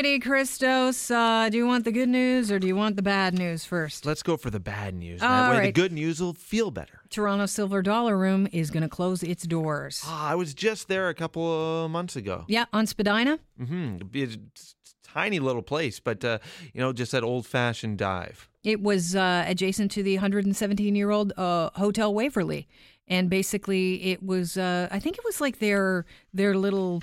[0.00, 1.10] righty, Christos.
[1.10, 4.06] Uh, do you want the good news or do you want the bad news first?
[4.06, 5.20] Let's go for the bad news.
[5.20, 7.02] That way, the good news will feel better.
[7.10, 10.02] Toronto Silver Dollar Room is going to close its doors.
[10.06, 12.46] Ah, I was just there a couple of months ago.
[12.48, 13.40] Yeah, on Spadina.
[13.60, 14.06] Mm-hmm.
[14.14, 16.38] It's a tiny little place, but uh,
[16.72, 18.48] you know, just that old-fashioned dive.
[18.64, 22.66] It was uh, adjacent to the 117 year old uh, Hotel Waverly.
[23.06, 27.02] And basically, it was, uh, I think it was like their their little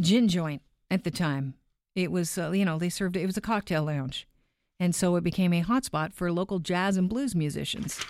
[0.00, 1.54] gin joint at the time.
[1.94, 4.26] It was, uh, you know, they served, it was a cocktail lounge.
[4.80, 8.00] And so it became a hotspot for local jazz and blues musicians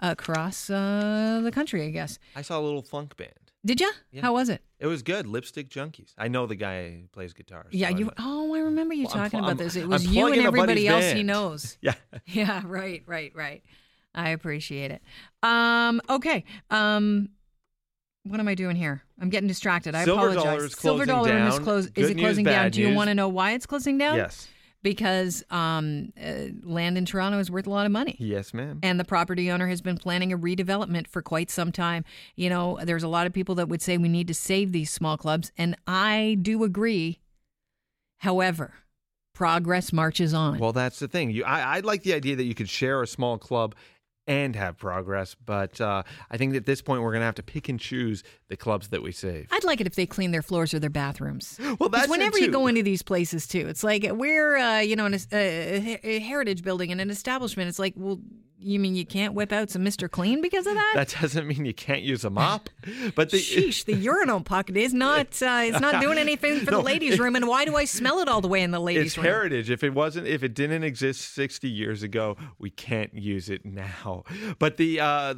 [0.00, 2.18] across uh, the country, I guess.
[2.34, 3.30] I saw a little funk band.
[3.64, 3.92] Did you?
[4.10, 4.22] Yeah.
[4.22, 4.60] How was it?
[4.80, 5.26] It was good.
[5.28, 6.12] Lipstick Junkies.
[6.18, 7.62] I know the guy who plays guitar.
[7.66, 8.06] so Yeah, I you.
[8.06, 9.76] know- Oh, I remember you Well, talking pl- about I'm- this.
[9.76, 11.78] It I'm was you and everybody else he knows.
[11.80, 11.94] Yeah.
[12.26, 13.62] Yeah, right, right, right.
[14.14, 15.02] I appreciate it.
[15.44, 16.44] Um, okay.
[16.70, 17.28] Um,
[18.24, 19.02] what am I doing here?
[19.20, 19.94] I'm getting distracted.
[19.94, 20.44] I Silver apologize.
[20.44, 21.64] Dollar is Silver closing Dollar Room is down.
[21.64, 21.98] closed.
[21.98, 22.54] Is it news, closing down?
[22.54, 22.96] bad Do you news.
[22.96, 24.16] want to know why it's closing down?
[24.16, 24.48] Yes.
[24.82, 28.16] Because um, uh, land in Toronto is worth a lot of money.
[28.18, 28.80] Yes, ma'am.
[28.82, 32.04] And the property owner has been planning a redevelopment for quite some time.
[32.34, 34.90] You know, there's a lot of people that would say we need to save these
[34.90, 37.20] small clubs, and I do agree.
[38.18, 38.74] However,
[39.34, 40.58] progress marches on.
[40.58, 41.30] Well, that's the thing.
[41.30, 43.74] You, I, I like the idea that you could share a small club
[44.26, 47.42] and have progress, but uh, I think at this point we're going to have to
[47.42, 49.48] pick and choose the clubs that we save.
[49.50, 51.58] I'd like it if they clean their floors or their bathrooms.
[51.78, 55.06] Well, that's whenever you go into these places too, it's like we're uh, you know
[55.06, 57.68] in a, a, a heritage building and an establishment.
[57.68, 58.20] It's like, well,
[58.62, 60.92] you mean you can't whip out some Mister Clean because of that?
[60.94, 62.70] That doesn't mean you can't use a mop,
[63.14, 66.78] but the Sheesh, the urinal pocket is not uh, it's not doing anything for No,
[66.78, 68.80] the ladies' it- room, and why do I smell it all the way in the
[68.80, 69.26] ladies' it's room?
[69.26, 69.70] heritage.
[69.70, 74.24] If it wasn't, if it didn't exist 60 years ago, we can't use it now.
[74.58, 75.34] But the uh,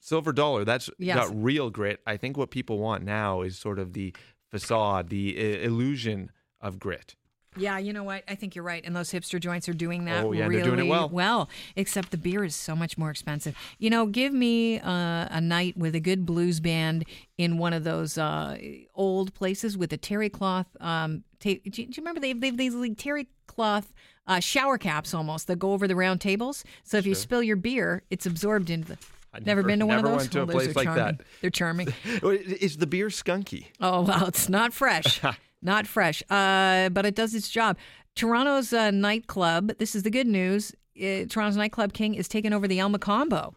[0.00, 1.16] silver dollar, that's Yes.
[1.16, 2.00] got real grit.
[2.06, 4.14] I think what people want now is sort of the
[4.50, 7.14] facade, the uh, illusion of grit.
[7.56, 8.22] Yeah, you know what?
[8.28, 8.82] I think you're right.
[8.84, 11.48] And those hipster joints are doing that Oh, yeah, really doing it well.
[11.74, 13.56] Except the beer is so much more expensive.
[13.78, 17.04] You know, give me uh, a night with a good blues band
[17.38, 18.56] in one of those uh,
[18.94, 20.68] old places with a terry cloth.
[20.80, 23.92] Um, ta- do, you, do you remember they have, these like terry cloth
[24.28, 26.62] uh, shower caps almost that go over the round tables?
[26.84, 28.98] So if you spill your beer, it's absorbed into the.
[29.34, 30.10] Never, never- been to one of those.
[30.12, 31.04] Never went to a place like charming.
[31.04, 31.20] that.
[31.40, 31.88] They're charming.
[32.22, 33.66] Is the beer skunky?
[33.80, 35.20] Oh well, it's not fresh,
[35.62, 36.22] not fresh.
[36.30, 37.76] Uh, but it does its job.
[38.16, 39.72] Toronto's uh, nightclub.
[39.78, 40.72] This is the good news.
[41.00, 43.54] Uh, Toronto's nightclub king is taking over the El Mocambo.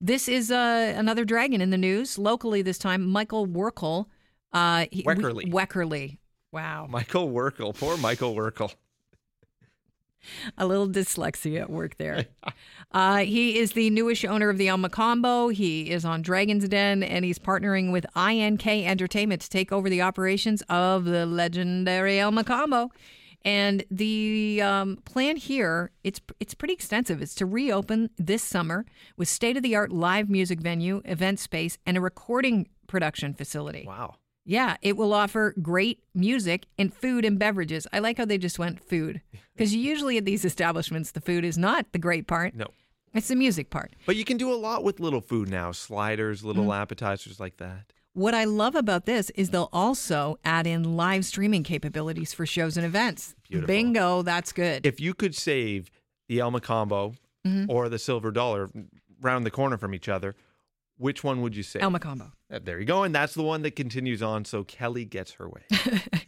[0.00, 3.06] This is uh, another dragon in the news locally this time.
[3.06, 4.06] Michael Werkel.
[4.52, 5.50] Uh, he- we- Wekerle.
[5.52, 6.18] Wekerle.
[6.52, 7.74] Wow, Michael Werkel.
[7.76, 8.74] Poor Michael Werkel.
[10.58, 12.26] a little dyslexia at work there.
[12.92, 15.52] Uh, he is the newish owner of the El Mocambo.
[15.52, 20.00] He is on Dragon's Den, and he's partnering with INK Entertainment to take over the
[20.00, 22.90] operations of the legendary El Mocambo.
[23.44, 27.22] And the um, plan here, it's it's pretty extensive.
[27.22, 28.86] It's to reopen this summer
[29.16, 33.84] with state of the art live music venue, event space, and a recording production facility.
[33.86, 34.14] Wow.
[34.48, 37.86] Yeah, it will offer great music and food and beverages.
[37.92, 39.20] I like how they just went food
[39.56, 42.54] because usually at these establishments, the food is not the great part.
[42.54, 42.68] No.
[43.12, 43.92] It's the music part.
[44.06, 46.76] But you can do a lot with little food now sliders, little Mm.
[46.80, 47.92] appetizers like that.
[48.12, 52.76] What I love about this is they'll also add in live streaming capabilities for shows
[52.76, 53.34] and events.
[53.48, 53.66] Beautiful.
[53.66, 54.86] Bingo, that's good.
[54.86, 55.90] If you could save
[56.28, 57.70] the El Mocambo Mm-hmm.
[57.70, 58.68] or the Silver Dollar
[59.20, 60.34] round the corner from each other,
[60.98, 61.80] which one would you say?
[61.80, 62.32] El Mocambo.
[62.52, 63.02] Uh, There you go.
[63.02, 64.44] And that's the one that continues on.
[64.44, 65.62] So Kelly gets her way.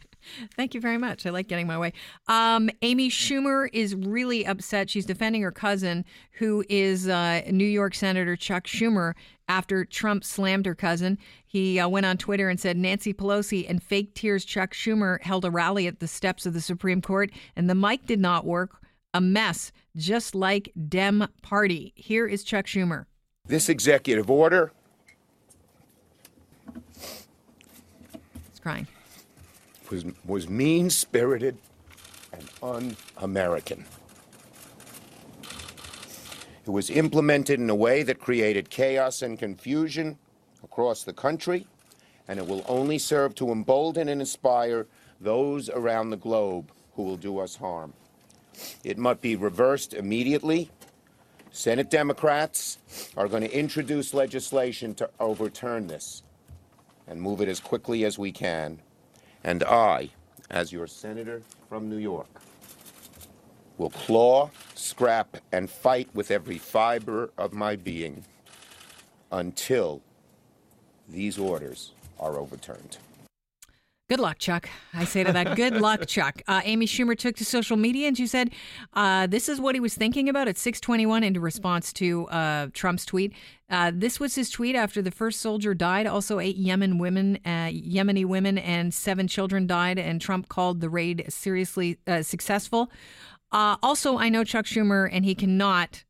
[0.55, 1.25] Thank you very much.
[1.25, 1.93] I like getting my way.
[2.27, 4.89] Um, Amy Schumer is really upset.
[4.89, 9.13] She's defending her cousin, who is uh, New York Senator Chuck Schumer,
[9.47, 11.17] after Trump slammed her cousin.
[11.47, 15.45] He uh, went on Twitter and said Nancy Pelosi and fake tears Chuck Schumer held
[15.45, 18.75] a rally at the steps of the Supreme Court, and the mic did not work.
[19.15, 21.93] A mess, just like Dem Party.
[21.95, 23.05] Here is Chuck Schumer.
[23.49, 24.71] This executive order
[28.51, 28.87] He's crying.
[29.89, 31.57] was, was mean spirited
[32.31, 33.85] and un American.
[36.63, 40.19] It was implemented in a way that created chaos and confusion
[40.63, 41.65] across the country,
[42.27, 44.85] and it will only serve to embolden and inspire
[45.19, 47.93] those around the globe who will do us harm.
[48.83, 50.69] It must be reversed immediately.
[51.51, 52.77] Senate Democrats
[53.17, 56.23] are going to introduce legislation to overturn this
[57.07, 58.79] and move it as quickly as we can.
[59.43, 60.11] And I,
[60.49, 62.41] as your senator from New York,
[63.77, 68.23] will claw, scrap, and fight with every fiber of my being
[69.31, 70.01] until
[71.07, 72.97] these orders are overturned.
[74.09, 74.67] Good luck, Chuck.
[74.91, 76.41] I say to that, good luck, Chuck.
[76.47, 78.49] Uh, Amy Schumer took to social media and she said,
[78.95, 83.05] uh, "This is what he was thinking about at 6:21." In response to uh, Trump's
[83.05, 83.33] tweet,
[83.69, 86.07] uh, this was his tweet after the first soldier died.
[86.07, 89.99] Also, eight Yemen women, uh, Yemeni women, and seven children died.
[89.99, 92.91] And Trump called the raid seriously uh, successful.
[93.51, 96.03] also, I know Chuck Schumer, and he cannot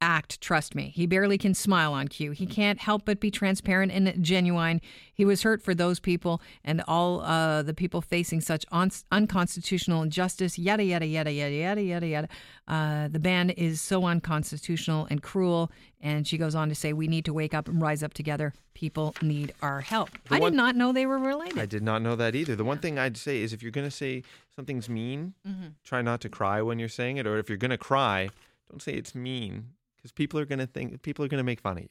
[0.00, 0.92] act, trust me.
[0.94, 2.32] He barely can smile on cue.
[2.32, 4.80] He can't help but be transparent and genuine.
[5.14, 10.02] He was hurt for those people and all uh, the people facing such un- unconstitutional
[10.02, 12.28] injustice, yada, yada, yada, yada, yada, yada, yada.
[12.68, 15.70] Uh, the ban is so unconstitutional and cruel.
[16.00, 18.52] And she goes on to say, we need to wake up and rise up together.
[18.74, 20.10] People need our help.
[20.28, 21.58] The I one- did not know they were related.
[21.58, 22.54] I did not know that either.
[22.56, 24.22] The one thing I'd say is if you're going to say
[24.54, 25.68] something's mean, Mm-hmm.
[25.82, 27.26] try not to cry when you're saying it.
[27.26, 28.28] Or if you're going to cry,
[28.70, 29.68] don't say it's mean
[30.04, 31.88] because people are going to think people are going to make fun of you.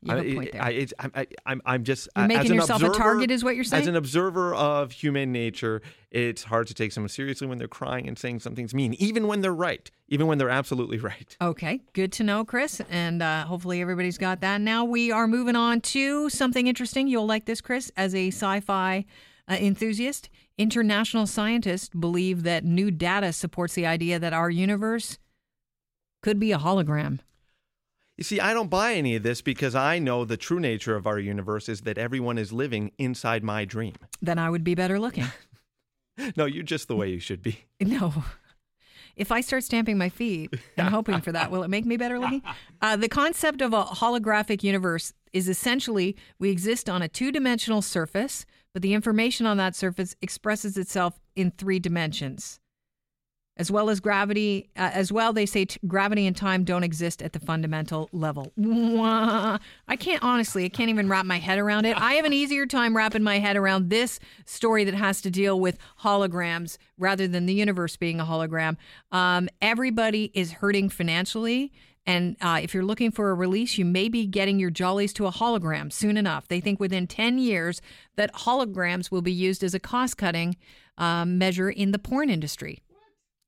[0.00, 0.62] you have I, a point there.
[0.62, 0.68] I,
[0.98, 3.82] I, am I'm, I'm just You're making yourself a target, is what you're saying.
[3.82, 8.08] As an observer of human nature, it's hard to take someone seriously when they're crying
[8.08, 11.36] and saying something's mean, even when they're right, even when they're absolutely right.
[11.42, 12.80] Okay, good to know, Chris.
[12.88, 14.62] And uh, hopefully everybody's got that.
[14.62, 17.08] Now we are moving on to something interesting.
[17.08, 19.04] You'll like this, Chris, as a sci fi
[19.48, 20.30] uh, enthusiast.
[20.56, 25.18] International scientists believe that new data supports the idea that our universe
[26.22, 27.18] could be a hologram.
[28.16, 31.06] You see, I don't buy any of this because I know the true nature of
[31.06, 33.94] our universe is that everyone is living inside my dream.
[34.20, 35.26] Then I would be better looking.
[36.36, 37.60] No, you're just the way you should be.
[37.80, 38.12] No.
[39.16, 42.18] If I start stamping my feet and hoping for that, will it make me better
[42.18, 42.42] looking?
[42.80, 47.80] Uh, the concept of a holographic universe is essentially we exist on a two dimensional
[47.80, 52.58] surface, but the information on that surface expresses itself in three dimensions.
[53.58, 57.20] As well as gravity, uh, as well, they say t- gravity and time don't exist
[57.20, 58.50] at the fundamental level.
[58.56, 62.00] I can't, honestly, I can't even wrap my head around it.
[62.00, 65.60] I have an easier time wrapping my head around this story that has to deal
[65.60, 68.78] with holograms rather than the universe being a hologram.
[69.12, 71.72] Um, everybody is hurting financially.
[72.06, 75.26] And uh, if you're looking for a release, you may be getting your jollies to
[75.26, 76.48] a hologram soon enough.
[76.48, 77.82] They think within 10 years
[78.16, 80.56] that holograms will be used as a cost cutting
[80.98, 82.82] um, measure in the porn industry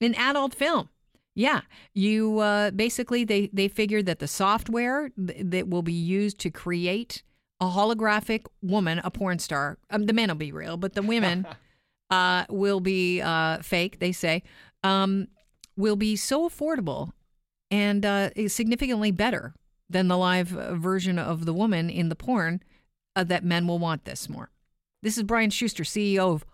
[0.00, 0.88] in adult film.
[1.34, 1.62] Yeah,
[1.94, 6.50] you uh, basically they they figured that the software th- that will be used to
[6.50, 7.22] create
[7.60, 9.78] a holographic woman, a porn star.
[9.90, 11.46] Um, the men will be real, but the women
[12.10, 13.98] uh, will be uh, fake.
[13.98, 14.44] They say
[14.84, 15.26] um,
[15.76, 17.12] will be so affordable
[17.70, 19.54] and uh, significantly better
[19.90, 22.62] than the live uh, version of the woman in the porn
[23.16, 24.50] uh, that men will want this more.
[25.02, 26.44] This is Brian Shuster, CEO of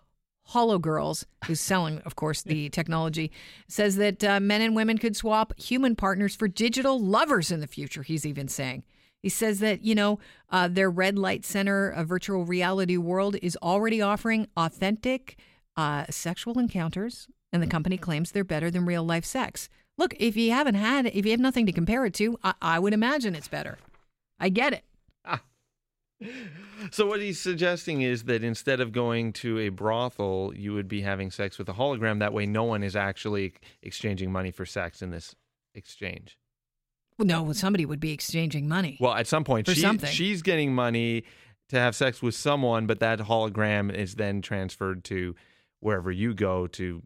[0.45, 3.31] Holo Girls, who's selling, of course, the technology,
[3.67, 7.67] says that uh, men and women could swap human partners for digital lovers in the
[7.67, 8.03] future.
[8.03, 8.83] He's even saying.
[9.21, 13.57] He says that, you know, uh, their red light center, a virtual reality world, is
[13.61, 15.37] already offering authentic
[15.77, 19.69] uh, sexual encounters, and the company claims they're better than real life sex.
[19.97, 22.79] Look, if you haven't had, if you have nothing to compare it to, I, I
[22.79, 23.77] would imagine it's better.
[24.39, 24.83] I get it.
[26.91, 31.01] So what he's suggesting is that instead of going to a brothel, you would be
[31.01, 32.19] having sex with a hologram.
[32.19, 33.53] That way, no one is actually
[33.83, 35.35] exchanging money for sex in this
[35.75, 36.37] exchange.
[37.17, 38.97] Well, no, somebody would be exchanging money.
[38.99, 40.09] Well, at some point, For she, something.
[40.09, 41.23] she's getting money
[41.69, 45.35] to have sex with someone, but that hologram is then transferred to
[45.79, 47.01] wherever you go to.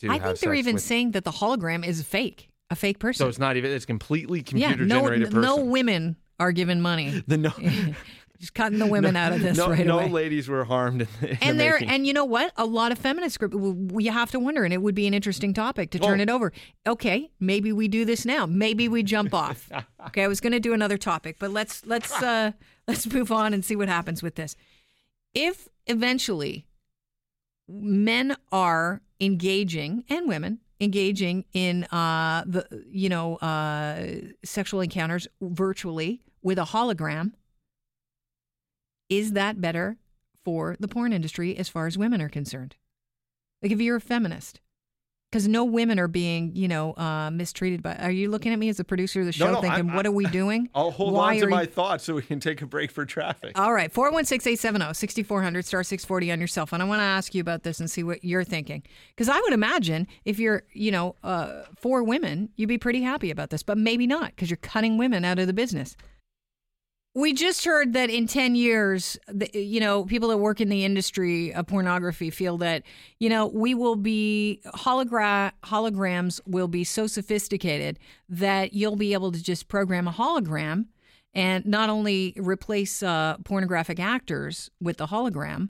[0.00, 0.82] to I think they're even with.
[0.82, 3.24] saying that the hologram is fake, a fake person.
[3.24, 3.70] So it's not even.
[3.70, 5.40] It's completely yeah, computer no, generated person.
[5.42, 7.22] no women are given money.
[7.28, 7.52] The no.
[8.42, 10.08] Just cutting the women out of this no, right no away.
[10.10, 11.90] ladies were harmed in, the- in and the there, making.
[11.90, 12.52] and you know what?
[12.56, 13.54] A lot of feminist group.
[13.54, 16.22] We have to wonder, and it would be an interesting topic to turn Oh.
[16.24, 16.52] it over.
[16.84, 18.44] Okay, maybe we do this now.
[18.44, 19.70] Maybe we jump off.
[20.08, 22.50] Okay, I was going to do another topic, but let's let's uh,
[22.88, 24.56] let's move on and see what happens with this.
[25.32, 26.66] If eventually
[27.68, 34.06] men are engaging and women engaging in uh, the you know uh,
[34.44, 37.30] sexual encounters virtually with a hologram,
[39.08, 39.96] is that better
[40.44, 42.76] for the porn industry as far as women are concerned?
[43.62, 44.60] Like if you're a feminist.
[45.30, 47.94] Because no women are being, you know, uh, mistreated by.
[47.96, 49.94] Are you looking at me as a producer of the show, No, no, thinking, I'm-
[49.94, 52.38] "What are we doing?" I'll hold Why on to my you- thoughts so we can
[52.38, 53.58] take a break for traffic.
[53.58, 56.82] All right, 416 870 6400 star 640 on your cell phone.
[56.82, 58.82] I want to ask you about this and see what you're thinking.
[59.16, 63.30] Because I would imagine if you're, you know, uh, for women, you'd be pretty happy
[63.30, 65.96] about this, but maybe not because you're cutting women out of the business.
[67.14, 69.18] We just heard that in 10 years,
[69.52, 72.84] you know, people that work in the industry of pornography feel that,
[73.18, 77.98] you know, we will be hologra- holograms will be so sophisticated
[78.30, 80.86] that you'll be able to just program a hologram
[81.34, 85.68] and not only replace uh, pornographic actors with the hologram,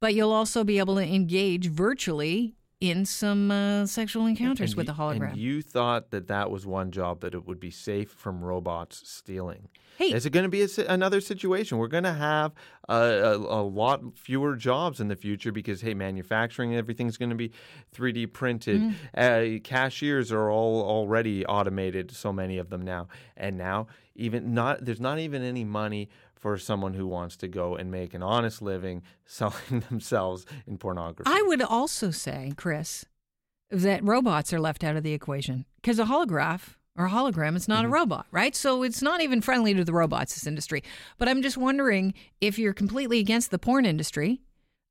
[0.00, 4.86] but you'll also be able to engage virtually in some uh, sexual encounters And with
[4.86, 5.30] you- the hologram.
[5.30, 9.02] And you thought that that was one job that it would be safe from robots
[9.08, 9.68] stealing.
[9.96, 10.12] Hey.
[10.12, 11.78] Is it going to be a, another situation?
[11.78, 12.52] We're going to have
[12.86, 17.34] a, a, a lot fewer jobs in the future because, hey, manufacturing, everything's going to
[17.36, 17.50] be
[17.94, 18.82] 3D printed.
[18.82, 19.56] Mm-hmm.
[19.56, 23.08] Uh, cashiers are all already automated, so many of them now.
[23.38, 27.76] And now, even not there's not even any money for someone who wants to go
[27.76, 31.30] and make an honest living selling themselves in pornography.
[31.32, 33.04] I would also say, Chris,
[33.70, 37.68] that robots are left out of the equation because a holograph or a hologram is
[37.68, 37.86] not Mm-hmm.
[37.92, 38.54] a robot, right?
[38.56, 40.82] So it's not even friendly to the robots, this industry.
[41.18, 44.40] But I'm just wondering if you're completely against the porn industry.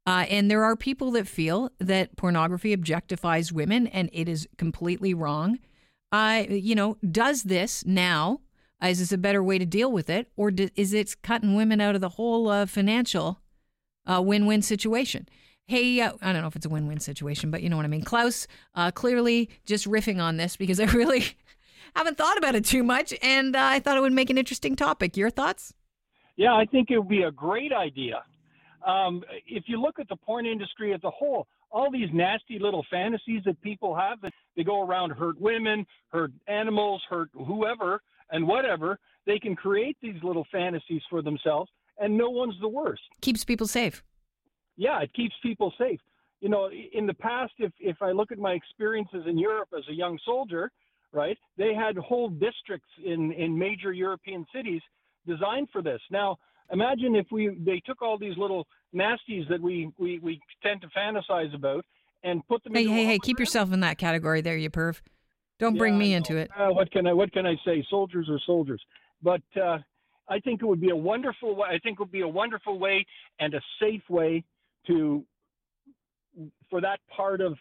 [0.07, 5.15] Uh, and there are people that feel that pornography objectifies women and it is completely
[5.15, 5.57] wrong.
[6.11, 8.39] Uh, you know, does this now,
[8.83, 10.27] is this a better way to deal with it?
[10.35, 13.41] Or do, is it cutting women out of the whole uh, financial
[14.05, 15.27] uh, win-win situation.
[15.67, 17.89] Hey, uh, I don't know if it's a win-win situation, but you know what I
[17.89, 18.03] mean.
[18.03, 21.25] Klaus, uh, clearly just riffing on this because I really
[21.95, 24.75] haven't thought about it too much, and uh, I thought it would make an interesting
[24.75, 25.17] topic.
[25.17, 25.73] Your thoughts?
[26.37, 28.23] Yeah, I think it would be a great idea.
[28.85, 32.85] Um, if you look at the porn industry as a whole, all these nasty little
[32.91, 38.01] fantasies that people have that they go around hurt women, hurt animals, hurt whoever
[38.31, 43.01] and whatever, they can create these little fantasies for themselves, and no one's the worst.
[43.21, 44.03] Keeps people safe.
[44.77, 45.99] Yeah, it keeps people safe.
[46.41, 49.83] You know, in the past, if if I look at my experiences in Europe as
[49.89, 50.69] a young soldier,
[51.11, 54.81] right, they had whole districts in in major European cities
[55.25, 56.01] designed for this.
[56.11, 56.37] Now,
[56.71, 60.87] imagine if we they took all these little nasties that we we we tend to
[60.89, 61.85] fantasize about
[62.23, 62.73] and put them.
[62.73, 63.19] Hey, hey, hey!
[63.19, 64.99] Keep yourself in that category there, you perv.
[65.59, 66.51] Don't bring me into it.
[66.57, 67.85] Uh, what can I what can I say?
[67.89, 68.81] Soldiers are soldiers.
[69.21, 69.79] But uh,
[70.27, 71.67] I think it would be a wonderful way.
[71.69, 73.05] I think it would be a wonderful way
[73.39, 74.43] and a safe way
[74.87, 75.23] to
[76.69, 77.57] for that part of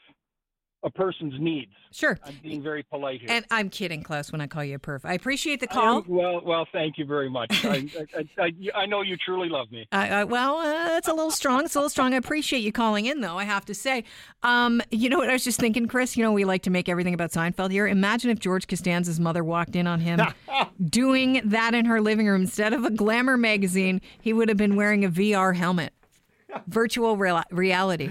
[0.85, 1.73] a person's needs.
[1.91, 2.19] Sure.
[2.25, 3.31] I'm being very polite here.
[3.31, 5.01] And I'm kidding, Klaus, when I call you a perv.
[5.05, 5.99] I appreciate the call.
[5.99, 7.65] am- well, well, thank you very much.
[7.65, 9.87] I, I, I, I know you truly love me.
[9.93, 11.65] Well, uh, that's a little strong.
[11.65, 12.13] It's a little strong.
[12.15, 13.39] I appreciate you calling in, though.
[13.39, 14.05] I have to say,
[14.43, 16.17] um, you know what I was just thinking, Chris.
[16.17, 17.87] You know we like to make everything about Seinfeld here.
[17.87, 20.21] Imagine if George Costanza's mother walked in on him
[20.91, 24.01] doing that in her living room instead of a glamour magazine.
[24.21, 25.93] He would have been wearing a VR helmet,
[26.67, 28.11] virtual real- reality.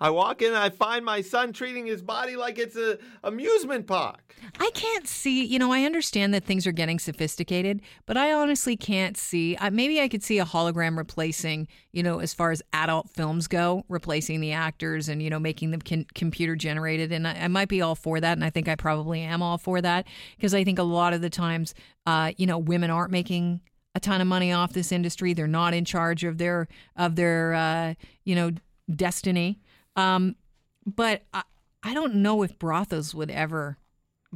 [0.00, 3.86] I walk in and I find my son treating his body like it's a amusement
[3.86, 4.34] park.
[4.60, 8.76] I can't see, you know, I understand that things are getting sophisticated, but I honestly
[8.76, 9.56] can't see.
[9.56, 13.48] Uh, maybe I could see a hologram replacing, you know, as far as adult films
[13.48, 17.10] go, replacing the actors and, you know, making them con- computer generated.
[17.10, 18.32] And I, I might be all for that.
[18.32, 20.06] And I think I probably am all for that
[20.36, 21.74] because I think a lot of the times,
[22.06, 23.60] uh, you know, women aren't making
[23.94, 25.32] a ton of money off this industry.
[25.32, 28.52] They're not in charge of their, of their, uh, you know,
[28.94, 29.60] destiny.
[29.96, 30.36] Um,
[30.84, 31.42] but I,
[31.82, 33.78] I don't know if brothels would ever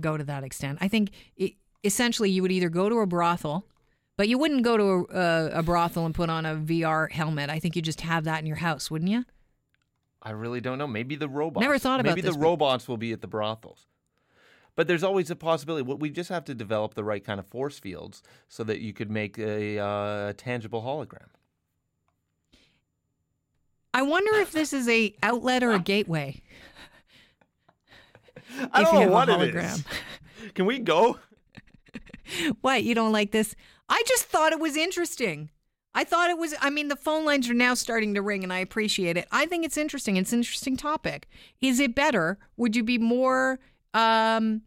[0.00, 0.78] go to that extent.
[0.80, 3.64] I think it, essentially you would either go to a brothel,
[4.16, 7.50] but you wouldn't go to a, a, a brothel and put on a VR helmet.
[7.50, 9.24] I think you just have that in your house, wouldn't you?
[10.22, 10.86] I really don't know.
[10.86, 11.62] Maybe the robots.
[11.62, 13.86] Never thought about Maybe this, the robots will be at the brothels.
[14.78, 15.82] But there's always a possibility.
[15.82, 18.92] What We just have to develop the right kind of force fields so that you
[18.92, 21.26] could make a uh, tangible hologram.
[23.92, 26.40] I wonder if this is a outlet or a gateway.
[28.72, 29.84] I don't know what it is.
[30.54, 31.18] Can we go?
[32.60, 33.56] What, you don't like this?
[33.88, 35.48] I just thought it was interesting.
[35.94, 38.52] I thought it was, I mean, the phone lines are now starting to ring and
[38.52, 39.26] I appreciate it.
[39.32, 40.16] I think it's interesting.
[40.16, 41.26] It's an interesting topic.
[41.62, 42.38] Is it better?
[42.58, 43.58] Would you be more
[43.94, 44.62] um,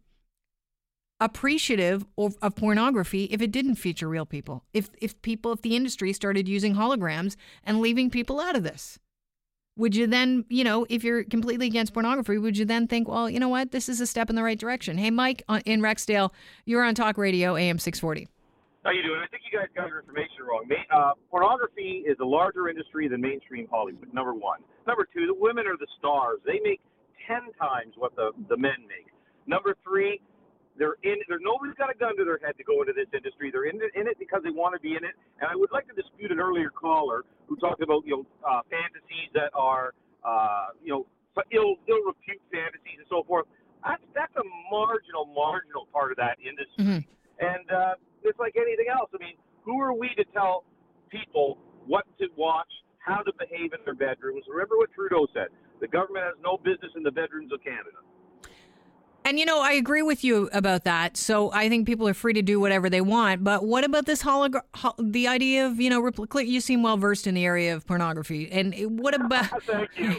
[1.24, 4.64] appreciative of, of pornography if it didn't feature real people?
[4.74, 8.98] If, if people, if the industry started using holograms and leaving people out of this?
[9.76, 13.30] Would you then, you know, if you're completely against pornography, would you then think, well,
[13.30, 14.98] you know what, this is a step in the right direction?
[14.98, 16.30] Hey, Mike on, in Rexdale,
[16.66, 18.28] you're on Talk Radio AM 640.
[18.84, 19.20] How you doing?
[19.22, 20.66] I think you guys got your information wrong.
[20.90, 24.12] Uh, pornography is a larger industry than mainstream Hollywood.
[24.12, 24.58] Number one.
[24.88, 26.40] Number two, the women are the stars.
[26.44, 26.80] They make
[27.26, 29.06] ten times what the the men make.
[29.46, 30.20] Number three,
[30.78, 31.20] they're in.
[31.28, 33.50] There, nobody's got a gun to their head to go into this industry.
[33.52, 35.14] They're in in it because they want to be in it.
[35.40, 38.60] And I would like to dispute an earlier caller who talked about you know uh,
[38.70, 39.92] fantasies that are
[40.24, 41.06] uh, you know
[41.52, 43.46] ill ill repute fantasies and so forth.
[43.84, 47.04] That's that's a marginal marginal part of that industry.
[47.40, 49.10] And uh, it's like anything else.
[49.12, 50.64] I mean, who are we to tell
[51.10, 54.44] people what to watch, how to behave in their bedrooms?
[54.48, 55.48] Remember what Trudeau said:
[55.80, 58.00] the government has no business in the bedrooms of Canada.
[59.32, 61.16] And you know, I agree with you about that.
[61.16, 63.42] So I think people are free to do whatever they want.
[63.42, 64.60] But what about this hologram?
[64.74, 67.86] Ho- the idea of you know, repl- you seem well versed in the area of
[67.86, 68.52] pornography.
[68.52, 69.62] And what about?
[69.62, 70.16] Thank you.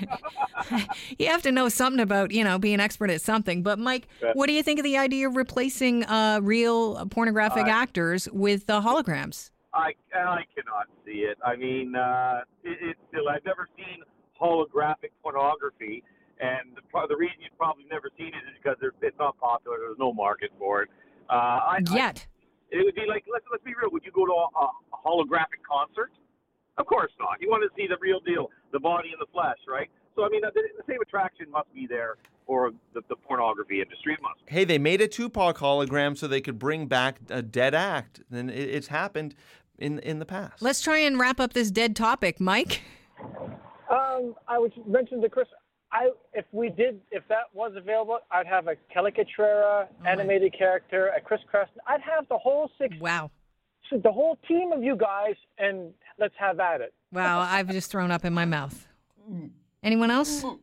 [1.20, 3.62] you have to know something about you know being an expert at something.
[3.62, 8.28] But Mike, what do you think of the idea of replacing uh, real pornographic actors
[8.32, 9.52] with uh, holograms?
[9.76, 11.38] I I cannot see it.
[11.46, 14.02] I mean, uh, it, it's still I've never seen
[14.42, 16.04] holographic pornography,
[16.40, 19.38] and the, pro- the reason you've probably never seen it is because there, it's not
[19.38, 19.78] popular.
[19.80, 20.90] There's no market for it.
[21.30, 22.26] Uh, I, I, Yet.
[22.72, 23.92] it would be like let's let's be real.
[23.92, 24.68] Would you go to a, a
[25.06, 26.12] holographic concert?
[26.78, 27.38] Of course not.
[27.40, 29.90] You want to see the real deal, the body and the flesh, right?
[30.16, 34.18] So I mean, the, the same attraction must be there for the, the pornography industry.
[34.22, 34.40] Must.
[34.48, 38.50] Hey, they made a Tupac hologram so they could bring back a dead act, and
[38.50, 39.36] it, it's happened
[39.78, 40.62] in in the past.
[40.62, 42.82] Let's try and wrap up this dead topic, Mike.
[43.90, 45.48] Um, I was mentioned to Chris.
[45.94, 50.58] I if we did if that was available, I'd have a Kelly Cutrara oh, animated
[50.58, 51.80] character, a Chris Creston.
[51.88, 53.30] I'd have the whole six, Wow.
[53.92, 56.94] the whole team of you guys, and let's have at it.
[57.12, 58.88] Wow, I've just thrown up in my mouth.
[59.32, 59.52] Mm.
[59.84, 60.44] Anyone else?
[60.44, 60.60] Mm.